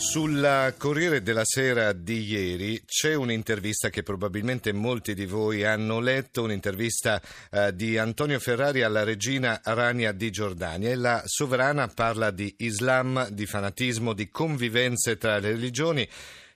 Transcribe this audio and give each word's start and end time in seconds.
Sul 0.00 0.74
Corriere 0.78 1.22
della 1.22 1.44
Sera 1.44 1.92
di 1.92 2.24
ieri 2.24 2.82
c'è 2.86 3.14
un'intervista 3.14 3.90
che 3.90 4.02
probabilmente 4.02 4.72
molti 4.72 5.12
di 5.12 5.26
voi 5.26 5.62
hanno 5.62 6.00
letto, 6.00 6.42
un'intervista 6.42 7.20
eh, 7.50 7.76
di 7.76 7.98
Antonio 7.98 8.40
Ferrari 8.40 8.82
alla 8.82 9.04
regina 9.04 9.60
Rania 9.62 10.12
di 10.12 10.30
Giordania. 10.30 10.88
E 10.88 10.94
la 10.94 11.22
sovrana 11.26 11.86
parla 11.88 12.30
di 12.30 12.52
Islam, 12.60 13.28
di 13.28 13.44
fanatismo, 13.44 14.14
di 14.14 14.30
convivenze 14.30 15.18
tra 15.18 15.38
le 15.38 15.50
religioni 15.50 16.08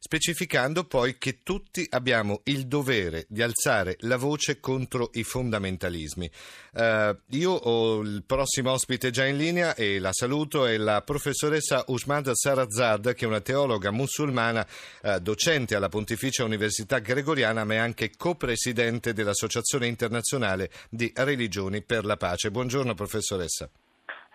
specificando 0.05 0.85
poi 0.85 1.17
che 1.17 1.39
tutti 1.43 1.87
abbiamo 1.89 2.43
il 2.45 2.67
dovere 2.67 3.25
di 3.27 3.41
alzare 3.41 3.97
la 4.01 4.19
voce 4.19 4.61
contro 4.61 5.09
i 5.15 5.25
fondamentalismi. 5.25 6.31
Uh, 6.75 7.17
io 7.31 7.53
ho 7.53 8.01
il 8.03 8.23
prossimo 8.27 8.73
ospite 8.73 9.11
già 9.11 9.25
in 9.25 9.39
linea 9.39 9.75
e 9.75 9.99
la 9.99 10.13
saluto, 10.13 10.67
è 10.67 10.77
la 10.77 11.01
professoressa 11.01 11.85
Usmad 11.87 12.31
Sarazad, 12.35 13.15
che 13.15 13.25
è 13.25 13.29
una 13.29 13.41
teologa 13.41 13.91
musulmana, 13.91 14.67
uh, 15.05 15.19
docente 15.21 15.75
alla 15.75 15.89
Pontificia 15.89 16.45
Università 16.45 16.99
Gregoriana, 16.99 17.65
ma 17.65 17.73
è 17.73 17.79
anche 17.79 18.13
copresidente 18.15 19.15
dell'Associazione 19.15 19.87
internazionale 19.87 20.71
di 20.91 21.11
religioni 21.15 21.81
per 21.81 22.05
la 22.05 22.19
pace. 22.19 22.51
Buongiorno 22.51 22.93
professoressa. 22.93 23.71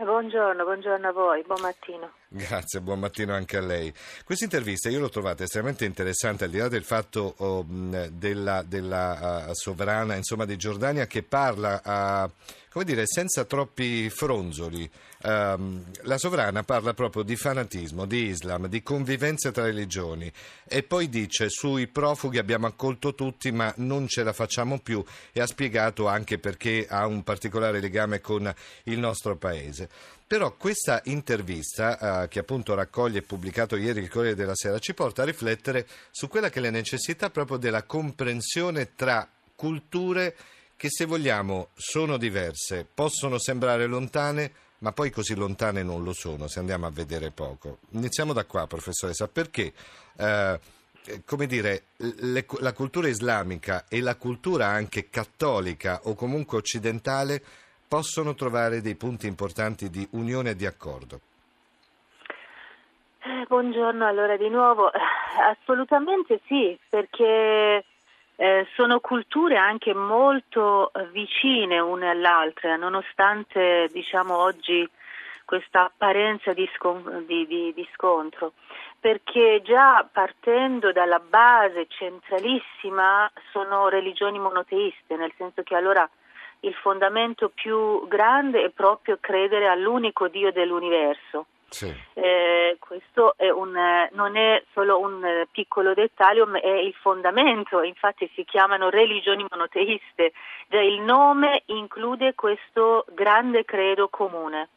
Buongiorno, 0.01 0.63
buongiorno 0.63 1.09
a 1.09 1.11
voi, 1.11 1.43
buon 1.45 1.59
mattino. 1.59 2.13
Grazie, 2.29 2.79
buon 2.79 2.99
mattino 2.99 3.33
anche 3.33 3.57
a 3.57 3.61
lei. 3.61 3.93
Questa 4.23 4.45
intervista 4.45 4.87
io 4.87 5.01
l'ho 5.01 5.09
trovata 5.09 5.43
estremamente 5.43 5.83
interessante, 5.83 6.45
al 6.45 6.51
di 6.51 6.57
là 6.57 6.69
del 6.69 6.85
fatto 6.85 7.33
oh, 7.35 7.65
della, 7.67 8.63
della 8.63 9.47
uh, 9.49 9.53
sovrana 9.53 10.15
insomma, 10.15 10.45
di 10.45 10.55
Giordania 10.55 11.05
che 11.05 11.21
parla 11.21 11.81
uh, 11.83 12.31
come 12.71 12.85
dire, 12.85 13.03
senza 13.05 13.45
troppi 13.45 14.09
fronzoli. 14.09 14.89
Um, 15.21 15.83
la 16.03 16.17
sovrana 16.17 16.63
parla 16.63 16.93
proprio 16.93 17.23
di 17.23 17.35
fanatismo, 17.35 18.05
di 18.05 18.27
Islam, 18.27 18.67
di 18.67 18.81
convivenza 18.81 19.51
tra 19.51 19.63
religioni 19.63 20.31
e 20.65 20.81
poi 20.83 21.09
dice 21.09 21.49
sui 21.49 21.87
profughi 21.87 22.37
abbiamo 22.37 22.67
accolto 22.67 23.13
tutti 23.15 23.51
ma 23.51 23.73
non 23.77 24.07
ce 24.07 24.23
la 24.23 24.31
facciamo 24.31 24.79
più 24.79 25.03
e 25.33 25.41
ha 25.41 25.45
spiegato 25.45 26.07
anche 26.07 26.39
perché 26.39 26.87
ha 26.89 27.05
un 27.05 27.23
particolare 27.23 27.81
legame 27.81 28.21
con 28.21 28.53
il 28.83 28.97
nostro 28.97 29.35
paese. 29.35 29.88
Però 30.25 30.55
questa 30.55 31.01
intervista, 31.05 32.23
uh, 32.23 32.27
che 32.27 32.39
appunto 32.39 32.75
raccoglie 32.75 33.19
e 33.19 33.23
pubblicato 33.23 33.75
ieri 33.75 34.01
il 34.01 34.09
Corriere 34.09 34.35
della 34.35 34.55
Sera, 34.55 34.77
ci 34.77 34.93
porta 34.93 35.23
a 35.23 35.25
riflettere 35.25 35.87
su 36.11 36.27
quella 36.27 36.49
che 36.49 36.59
è 36.59 36.61
la 36.61 36.69
necessità 36.69 37.29
proprio 37.29 37.57
della 37.57 37.83
comprensione 37.83 38.93
tra 38.95 39.27
culture 39.55 40.35
che 40.75 40.87
se 40.89 41.05
vogliamo 41.05 41.69
sono 41.73 42.17
diverse, 42.17 42.87
possono 42.93 43.37
sembrare 43.37 43.85
lontane, 43.85 44.51
ma 44.77 44.93
poi 44.93 45.09
così 45.09 45.35
lontane 45.35 45.83
non 45.83 46.03
lo 46.03 46.13
sono, 46.13 46.47
se 46.47 46.59
andiamo 46.59 46.85
a 46.85 46.91
vedere 46.91 47.31
poco. 47.31 47.79
Iniziamo 47.89 48.31
da 48.31 48.45
qua, 48.45 48.65
professoressa, 48.67 49.27
perché 49.27 49.73
eh, 50.15 50.59
come 51.25 51.47
dire, 51.47 51.83
le, 51.97 52.45
la 52.59 52.73
cultura 52.73 53.07
islamica 53.07 53.85
e 53.87 53.99
la 54.01 54.15
cultura 54.15 54.67
anche 54.67 55.09
cattolica 55.09 56.01
o 56.03 56.13
comunque 56.13 56.57
occidentale 56.57 57.43
possono 57.89 58.35
trovare 58.35 58.81
dei 58.81 58.95
punti 58.95 59.25
importanti 59.25 59.89
di 59.89 60.07
unione 60.11 60.51
e 60.51 60.55
di 60.55 60.67
accordo? 60.67 61.19
Eh, 63.21 63.45
buongiorno 63.47 64.05
allora 64.05 64.37
di 64.37 64.47
nuovo, 64.47 64.91
assolutamente 65.49 66.39
sì, 66.45 66.77
perché 66.87 67.83
eh, 68.35 68.67
sono 68.75 68.99
culture 68.99 69.57
anche 69.57 69.95
molto 69.95 70.93
eh, 70.93 71.07
vicine 71.07 71.79
une 71.79 72.09
all'altra, 72.09 72.75
nonostante 72.75 73.89
diciamo, 73.91 74.37
oggi 74.37 74.87
questa 75.43 75.85
apparenza 75.85 76.53
di, 76.53 76.69
scon- 76.75 77.25
di, 77.25 77.47
di, 77.47 77.73
di, 77.73 77.89
scontro, 77.93 78.53
perché 78.99 79.61
già 79.63 80.07
partendo 80.09 80.91
dalla 80.91 81.19
base 81.19 81.87
centralissima 81.89 83.29
sono 83.51 83.89
religioni 83.89 84.37
monoteiste, 84.37 85.15
nel 85.15 85.33
senso 85.35 85.63
che 85.63 85.75
allora 85.75 86.07
il 86.61 86.73
fondamento 86.75 87.49
più 87.49 88.07
grande 88.07 88.63
è 88.63 88.69
proprio 88.69 89.17
credere 89.19 89.67
all'unico 89.67 90.27
Dio 90.27 90.51
dell'universo 90.51 91.45
sì. 91.69 91.93
Eh, 92.13 92.77
questo 92.79 93.35
è 93.37 93.49
un, 93.49 93.73
non 94.11 94.35
è 94.35 94.63
solo 94.73 94.99
un 94.99 95.45
piccolo 95.51 95.93
dettaglio, 95.93 96.45
ma 96.45 96.59
è 96.59 96.67
il 96.67 96.93
fondamento, 96.93 97.81
infatti 97.83 98.29
si 98.33 98.43
chiamano 98.43 98.89
religioni 98.89 99.45
monoteiste, 99.49 100.33
già 100.67 100.81
il 100.81 101.01
nome 101.01 101.63
include 101.67 102.33
questo 102.35 103.05
grande 103.13 103.65
credo 103.65 104.09
comune. 104.09 104.69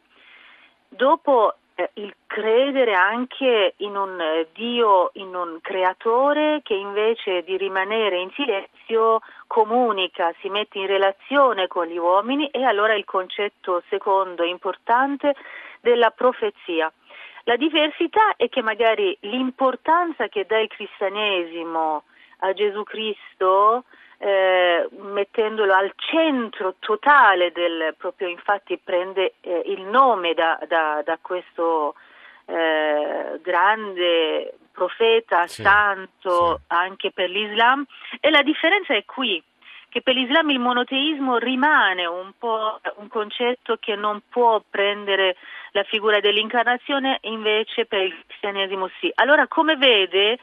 Dopo 0.88 1.54
eh, 1.54 1.61
il 1.94 2.14
credere 2.26 2.94
anche 2.94 3.74
in 3.78 3.96
un 3.96 4.20
eh, 4.20 4.48
Dio, 4.52 5.10
in 5.14 5.34
un 5.34 5.58
creatore 5.60 6.60
che 6.62 6.74
invece 6.74 7.42
di 7.42 7.56
rimanere 7.56 8.20
in 8.20 8.30
silenzio 8.32 9.20
comunica, 9.46 10.32
si 10.40 10.48
mette 10.48 10.78
in 10.78 10.86
relazione 10.86 11.66
con 11.66 11.86
gli 11.86 11.98
uomini 11.98 12.48
e 12.48 12.64
allora 12.64 12.94
il 12.94 13.04
concetto 13.04 13.82
secondo 13.88 14.44
importante 14.44 15.34
della 15.80 16.10
profezia. 16.10 16.92
La 17.44 17.56
diversità 17.56 18.36
è 18.36 18.48
che 18.48 18.62
magari 18.62 19.16
l'importanza 19.20 20.28
che 20.28 20.46
dà 20.46 20.58
il 20.58 20.68
cristianesimo 20.68 22.04
a 22.38 22.52
Gesù 22.52 22.82
Cristo, 22.84 23.84
eh, 24.24 24.88
mettendolo 25.00 25.74
al 25.74 25.92
centro 25.96 26.76
totale 26.78 27.50
del 27.50 27.92
proprio, 27.98 28.28
infatti 28.28 28.78
prende 28.78 29.34
eh, 29.40 29.62
il 29.66 29.82
nome 29.82 30.32
da, 30.32 30.60
da, 30.68 31.02
da 31.04 31.18
questo 31.20 31.96
eh, 32.44 33.40
grande 33.42 34.54
profeta, 34.70 35.48
sì, 35.48 35.62
santo 35.62 36.58
sì. 36.58 36.62
anche 36.68 37.10
per 37.10 37.30
l'Islam, 37.30 37.84
e 38.20 38.30
la 38.30 38.42
differenza 38.42 38.94
è 38.94 39.04
qui 39.04 39.42
che 39.88 40.02
per 40.02 40.14
l'Islam 40.14 40.50
il 40.50 40.60
monoteismo 40.60 41.38
rimane 41.38 42.06
un 42.06 42.30
po' 42.38 42.80
un 42.98 43.08
concetto 43.08 43.76
che 43.80 43.96
non 43.96 44.22
può 44.30 44.62
prendere 44.70 45.34
la 45.72 45.82
figura 45.82 46.20
dell'incarnazione, 46.20 47.18
invece 47.22 47.86
per 47.86 48.02
il 48.02 48.16
cristianesimo 48.24 48.88
sì. 49.00 49.10
Allora, 49.16 49.48
come 49.48 49.76
vede, 49.76 50.38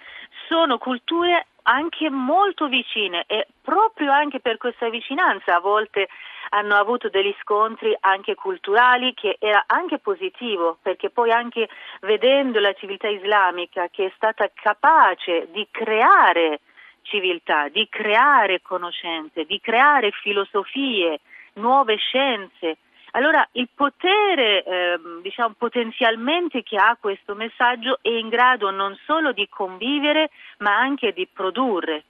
sono 0.49 0.77
culture 0.77 1.47
anche 1.69 2.09
molto 2.09 2.67
vicine 2.67 3.23
e 3.27 3.47
proprio 3.61 4.11
anche 4.11 4.39
per 4.39 4.57
questa 4.57 4.89
vicinanza 4.89 5.55
a 5.55 5.59
volte 5.59 6.09
hanno 6.49 6.75
avuto 6.75 7.09
degli 7.09 7.33
scontri 7.41 7.95
anche 7.99 8.33
culturali 8.33 9.13
che 9.13 9.37
era 9.39 9.63
anche 9.67 9.99
positivo 9.99 10.79
perché 10.81 11.11
poi 11.11 11.31
anche 11.31 11.69
vedendo 12.01 12.59
la 12.59 12.73
civiltà 12.73 13.07
islamica 13.07 13.87
che 13.89 14.07
è 14.07 14.11
stata 14.15 14.49
capace 14.51 15.47
di 15.51 15.67
creare 15.69 16.61
civiltà, 17.03 17.67
di 17.69 17.87
creare 17.87 18.61
conoscenze, 18.61 19.45
di 19.45 19.59
creare 19.59 20.11
filosofie, 20.11 21.19
nuove 21.53 21.97
scienze. 21.97 22.77
Allora 23.11 23.47
il 23.53 23.69
potere 23.73 24.63
eh, 24.63 24.99
diciamo, 25.21 25.55
potenzialmente 25.57 26.63
che 26.63 26.75
ha 26.77 26.97
questo 26.99 27.35
messaggio 27.35 27.99
è 28.01 28.09
in 28.09 28.29
grado 28.29 28.69
non 28.71 28.97
solo 29.05 29.31
di 29.31 29.47
convivere 29.49 30.29
ma 30.59 30.77
anche 30.77 31.11
di 31.13 31.27
produrre. 31.31 32.03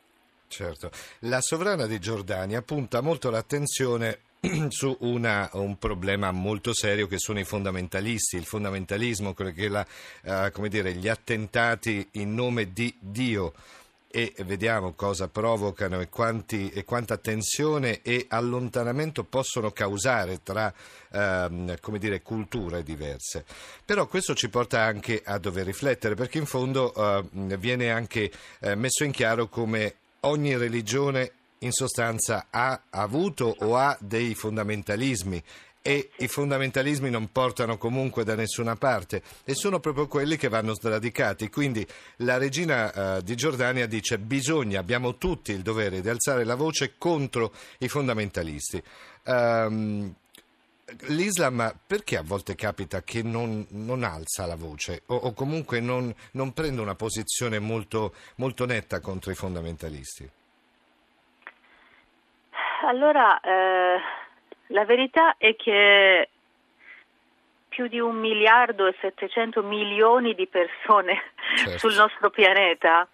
Certo, 0.48 0.90
la 1.22 1.42
sovrana 1.42 1.86
di 1.86 2.00
Giordania 2.00 2.62
punta 2.64 3.02
molto 3.02 3.30
l'attenzione 3.30 4.22
su 4.70 4.96
una, 5.02 5.50
un 5.54 5.78
problema 5.78 6.32
molto 6.32 6.74
serio 6.74 7.08
che 7.08 7.20
sono 7.20 7.40
i 7.40 7.44
fondamentalisti, 7.44 8.36
il 8.36 8.46
fondamentalismo, 8.46 9.34
la, 9.70 9.86
uh, 10.24 10.68
dire, 10.68 10.94
gli 10.94 11.08
attentati 11.08 12.08
in 12.14 12.34
nome 12.34 12.72
di 12.72 12.94
Dio 13.00 13.54
e 14.12 14.34
vediamo 14.44 14.94
cosa 14.94 15.28
provocano 15.28 16.00
e, 16.00 16.10
quanti, 16.10 16.70
e, 16.70 16.84
quanta 16.84 17.18
tensione 17.18 18.02
e 18.02 18.26
allontanamento 18.28 19.24
possono 19.24 19.70
causare 19.72 20.42
tra 20.42 20.74
ehm, 21.12 21.78
dire, 21.98 22.22
culture 22.24 22.82
diverse. 22.82 23.46
Però 23.86 24.08
questo 24.08 24.34
ci 24.34 24.50
porta 24.50 24.82
anche 24.82 25.22
a 25.24 25.38
dover 25.38 25.66
riflettere 25.66 26.16
perché 26.16 26.40
in 26.40 26.48
fondo 26.48 26.94
eh, 26.94 27.58
viene 27.58 27.92
anche 27.92 28.32
eh, 28.60 28.74
messo 28.74 29.04
in 29.04 29.12
chiaro 29.12 29.48
come 29.48 29.96
ogni 30.22 30.58
religione 30.58 31.32
in 31.60 31.72
sostanza 31.72 32.48
ha 32.50 32.82
avuto 32.90 33.54
o 33.60 33.76
ha 33.76 33.96
dei 34.00 34.34
fondamentalismi 34.34 35.44
e 35.82 36.12
i 36.18 36.28
fondamentalismi 36.28 37.10
non 37.10 37.32
portano 37.32 37.78
comunque 37.78 38.24
da 38.24 38.36
nessuna 38.36 38.76
parte 38.76 39.22
e 39.46 39.54
sono 39.54 39.80
proprio 39.80 40.08
quelli 40.08 40.36
che 40.36 40.50
vanno 40.50 40.74
sradicati. 40.74 41.50
Quindi 41.50 41.86
la 42.18 42.38
regina 42.38 43.18
eh, 43.18 43.24
di 43.24 43.36
Giordania 43.36 43.88
dice 43.88 44.20
bisogna, 44.20 44.80
abbiamo 44.80 45.18
tutti 45.18 45.52
il 45.52 45.62
dovere 45.62 46.02
di 46.02 46.10
alzare 46.10 46.44
la 46.44 46.56
voce 46.56 46.96
contro 46.98 47.54
i 47.80 47.88
fondamentalisti. 47.88 48.82
Um, 49.26 50.14
L'Islam 51.08 51.76
perché 51.86 52.18
a 52.18 52.24
volte 52.24 52.56
capita 52.56 53.04
che 53.04 53.22
non, 53.22 53.66
non 53.70 54.04
alza 54.04 54.48
la 54.48 54.56
voce 54.56 55.04
o, 55.08 55.16
o 55.16 55.34
comunque 55.34 55.80
non, 55.80 56.12
non, 56.32 56.52
prende 56.54 56.82
una 56.82 56.96
posizione 56.96 57.60
molto, 57.60 58.14
molto, 58.38 58.66
netta 58.66 59.00
contro 59.00 59.32
i 59.32 59.36
fondamentalisti? 59.36 60.28
Allora, 62.88 63.40
eh, 63.42 64.00
la 64.70 64.86
verità 64.86 65.36
è 65.38 65.56
che 65.56 66.30
più 67.70 67.88
di 67.88 68.00
un 68.00 68.16
miliardo 68.18 68.88
e 68.88 68.96
700 69.00 69.62
milioni 69.64 70.34
di 70.34 70.48
persone 70.48 71.22
certo. 71.56 71.78
sul 71.78 71.96
nostro 71.96 72.30
pianeta 72.30 73.08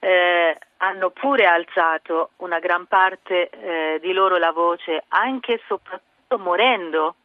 eh, 0.00 0.58
hanno 0.78 1.10
pure 1.10 1.46
alzato 1.46 2.30
una 2.36 2.58
gran 2.58 2.86
parte 2.86 3.48
eh, 3.48 3.98
di 4.02 4.12
loro 4.12 4.36
la 4.36 4.52
voce, 4.52 5.04
anche 5.08 5.54
e 5.54 5.60
soprattutto 5.66 6.38
morendo, 6.38 7.16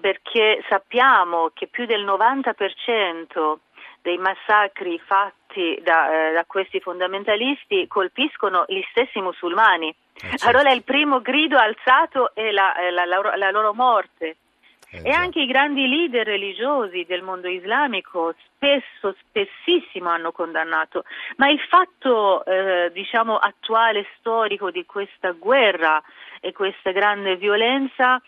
perché 0.00 0.64
sappiamo 0.68 1.50
che 1.52 1.66
più 1.66 1.84
del 1.84 2.04
90% 2.04 3.56
dei 4.00 4.18
massacri 4.18 4.98
fatti 5.00 5.80
da, 5.82 6.28
eh, 6.28 6.32
da 6.32 6.44
questi 6.46 6.80
fondamentalisti 6.80 7.86
colpiscono 7.88 8.64
gli 8.68 8.82
stessi 8.90 9.20
musulmani. 9.20 9.94
Eh, 10.16 10.28
certo. 10.28 10.48
Allora 10.48 10.72
il 10.72 10.82
primo 10.82 11.20
grido 11.20 11.58
alzato 11.58 12.34
è 12.34 12.50
la, 12.50 12.74
la, 12.90 13.04
la, 13.04 13.36
la 13.36 13.50
loro 13.50 13.74
morte. 13.74 14.36
Eh, 14.88 15.00
e 15.02 15.10
anche 15.10 15.40
i 15.40 15.46
grandi 15.46 15.86
leader 15.88 16.24
religiosi 16.24 17.04
del 17.08 17.22
mondo 17.22 17.48
islamico 17.48 18.34
spesso, 18.54 19.16
spessissimo 19.18 20.08
hanno 20.08 20.30
condannato, 20.30 21.04
ma 21.36 21.48
il 21.48 21.60
fatto 21.68 22.44
eh, 22.44 22.90
diciamo 22.92 23.36
attuale 23.36 24.06
storico 24.18 24.70
di 24.70 24.86
questa 24.86 25.32
guerra 25.32 26.00
e 26.40 26.52
questa 26.52 26.92
grande 26.92 27.36
violenza 27.36 28.22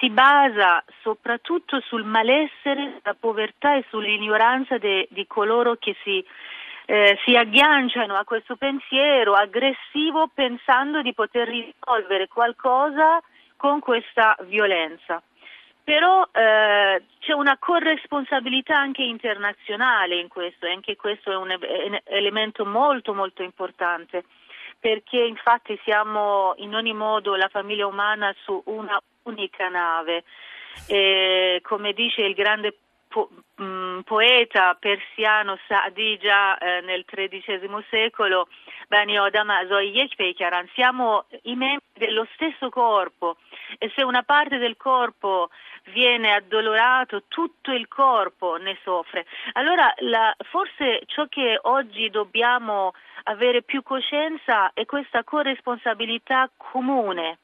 si 0.00 0.10
basa 0.10 0.82
soprattutto 1.02 1.80
sul 1.80 2.04
malessere, 2.04 3.00
la 3.02 3.14
povertà 3.18 3.76
e 3.76 3.84
sull'ignoranza 3.90 4.78
de, 4.78 5.06
di 5.10 5.26
coloro 5.26 5.76
che 5.76 5.94
si 6.02 6.24
eh, 6.90 7.16
si 7.24 7.36
agganciano 7.36 8.16
a 8.16 8.24
questo 8.24 8.56
pensiero 8.56 9.34
aggressivo 9.34 10.28
pensando 10.34 11.02
di 11.02 11.14
poter 11.14 11.46
risolvere 11.46 12.26
qualcosa 12.26 13.22
con 13.56 13.78
questa 13.78 14.36
violenza. 14.40 15.22
Però 15.84 16.26
eh, 16.32 17.02
c'è 17.20 17.32
una 17.32 17.56
corresponsabilità 17.60 18.76
anche 18.76 19.02
internazionale 19.02 20.18
in 20.18 20.26
questo 20.26 20.66
e 20.66 20.72
anche 20.72 20.96
questo 20.96 21.30
è 21.30 21.36
un, 21.36 21.56
elemento 22.06 22.66
molto 22.66 23.14
molto 23.14 23.44
importante 23.44 24.24
perché 24.80 25.18
infatti 25.18 25.78
siamo 25.84 26.54
in 26.56 26.74
ogni 26.74 26.92
modo 26.92 27.36
la 27.36 27.48
famiglia 27.48 27.86
umana 27.86 28.34
su 28.42 28.60
una 28.66 29.00
unica 29.24 29.68
nave. 29.68 30.24
E, 30.88 31.60
come 31.62 31.92
dice 31.92 32.22
il 32.22 32.34
grande 32.34 32.74
po- 33.10 33.28
mm, 33.60 34.00
poeta 34.00 34.76
persiano 34.78 35.58
Saadi 35.66 36.16
già 36.18 36.56
eh, 36.56 36.80
nel 36.80 37.04
XIII 37.04 37.84
secolo, 37.90 38.48
Bani 38.88 39.18
Odama 39.18 39.58
siamo 40.74 41.26
i 41.42 41.54
membri 41.56 41.84
dello 41.94 42.26
stesso 42.34 42.70
corpo 42.70 43.36
e 43.78 43.90
se 43.94 44.02
una 44.02 44.22
parte 44.22 44.58
del 44.58 44.76
corpo 44.76 45.50
viene 45.92 46.32
addolorato, 46.32 47.24
tutto 47.28 47.72
il 47.72 47.88
corpo 47.88 48.56
ne 48.56 48.78
soffre. 48.82 49.26
Allora 49.52 49.92
la, 49.98 50.34
forse 50.50 51.02
ciò 51.06 51.26
che 51.26 51.58
oggi 51.62 52.10
dobbiamo 52.10 52.92
avere 53.24 53.62
più 53.62 53.82
coscienza 53.82 54.72
è 54.72 54.84
questa 54.86 55.24
corresponsabilità 55.24 56.50
comune 56.56 57.38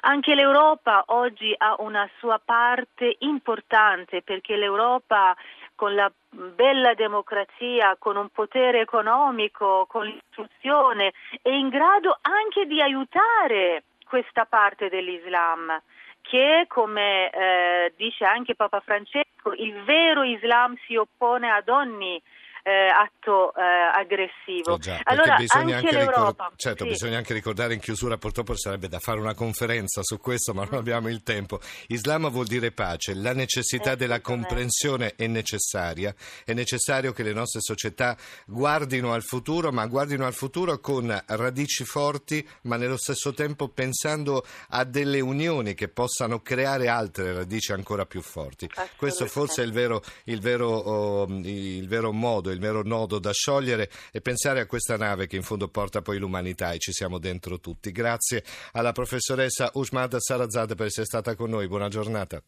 anche 0.00 0.34
l'Europa 0.34 1.04
oggi 1.06 1.54
ha 1.56 1.76
una 1.78 2.08
sua 2.18 2.40
parte 2.44 3.16
importante 3.20 4.22
perché 4.22 4.56
l'Europa 4.56 5.36
con 5.74 5.94
la 5.94 6.10
bella 6.30 6.94
democrazia, 6.94 7.96
con 7.98 8.16
un 8.16 8.28
potere 8.30 8.80
economico, 8.80 9.86
con 9.88 10.04
l'istruzione, 10.04 11.12
è 11.40 11.50
in 11.50 11.68
grado 11.68 12.18
anche 12.20 12.66
di 12.66 12.82
aiutare 12.82 13.84
questa 14.04 14.44
parte 14.44 14.88
dell'Islam 14.88 15.80
che, 16.20 16.64
come 16.68 17.30
eh, 17.30 17.92
dice 17.96 18.24
anche 18.24 18.54
Papa 18.54 18.80
Francesco, 18.80 19.52
il 19.54 19.82
vero 19.84 20.24
Islam 20.24 20.76
si 20.86 20.96
oppone 20.96 21.50
ad 21.50 21.68
ogni 21.68 22.20
eh, 22.68 22.88
atto 22.90 23.54
eh, 23.54 23.62
aggressivo. 23.62 24.76
Eh 24.76 24.78
già, 24.78 25.00
allora, 25.04 25.36
anche, 25.36 25.74
anche 25.74 25.90
l'Europa. 25.90 26.44
Ricor- 26.44 26.52
certo, 26.56 26.84
sì. 26.84 26.90
bisogna 26.90 27.16
anche 27.16 27.32
ricordare 27.32 27.72
in 27.72 27.80
chiusura, 27.80 28.18
purtroppo 28.18 28.54
sarebbe 28.56 28.88
da 28.88 28.98
fare 28.98 29.18
una 29.18 29.34
conferenza 29.34 30.02
su 30.02 30.18
questo, 30.18 30.52
ma 30.52 30.64
non 30.64 30.74
mm. 30.74 30.78
abbiamo 30.78 31.08
il 31.08 31.22
tempo. 31.22 31.60
Islam 31.86 32.28
vuol 32.30 32.46
dire 32.46 32.70
pace, 32.72 33.14
la 33.14 33.32
necessità 33.32 33.94
della 33.94 34.20
comprensione 34.20 35.14
è 35.16 35.26
necessaria, 35.26 36.14
è 36.44 36.52
necessario 36.52 37.12
che 37.12 37.22
le 37.22 37.32
nostre 37.32 37.60
società 37.62 38.14
guardino 38.44 39.14
al 39.14 39.22
futuro, 39.22 39.72
ma 39.72 39.86
guardino 39.86 40.26
al 40.26 40.34
futuro 40.34 40.78
con 40.78 41.18
radici 41.26 41.84
forti, 41.84 42.46
ma 42.62 42.76
nello 42.76 42.98
stesso 42.98 43.32
tempo 43.32 43.68
pensando 43.68 44.44
a 44.70 44.84
delle 44.84 45.20
unioni 45.20 45.72
che 45.72 45.88
possano 45.88 46.40
creare 46.40 46.88
altre 46.88 47.32
radici 47.32 47.72
ancora 47.72 48.04
più 48.04 48.20
forti. 48.20 48.68
Questo 48.96 49.24
forse 49.26 49.62
è 49.62 49.64
il 49.64 49.72
vero, 49.72 50.02
il 50.24 50.40
vero, 50.40 50.68
oh, 50.68 51.26
il 51.28 51.88
vero 51.88 52.12
modo, 52.12 52.50
il 52.50 52.57
vero 52.58 52.82
nodo 52.82 53.18
da 53.18 53.32
sciogliere 53.32 53.90
e 54.12 54.20
pensare 54.20 54.60
a 54.60 54.66
questa 54.66 54.96
nave 54.96 55.26
che 55.26 55.36
in 55.36 55.42
fondo 55.42 55.68
porta 55.68 56.02
poi 56.02 56.18
l'umanità 56.18 56.72
e 56.72 56.78
ci 56.78 56.92
siamo 56.92 57.18
dentro 57.18 57.60
tutti. 57.60 57.92
Grazie 57.92 58.44
alla 58.72 58.92
professoressa 58.92 59.70
Ushmad 59.74 60.16
Sarazad 60.16 60.74
per 60.74 60.86
essere 60.86 61.06
stata 61.06 61.34
con 61.34 61.50
noi. 61.50 61.68
Buona 61.68 61.88
giornata. 61.88 62.42